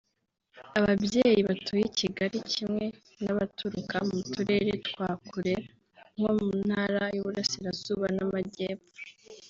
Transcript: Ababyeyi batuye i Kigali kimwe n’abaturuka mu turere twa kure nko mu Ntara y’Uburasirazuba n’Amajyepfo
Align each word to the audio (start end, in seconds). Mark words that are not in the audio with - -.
Ababyeyi 0.79 1.39
batuye 1.49 1.83
i 1.87 1.93
Kigali 1.99 2.37
kimwe 2.51 2.85
n’abaturuka 3.23 3.97
mu 4.09 4.17
turere 4.31 4.71
twa 4.87 5.09
kure 5.27 5.53
nko 6.15 6.31
mu 6.37 6.49
Ntara 6.67 7.03
y’Uburasirazuba 7.15 8.05
n’Amajyepfo 8.15 8.89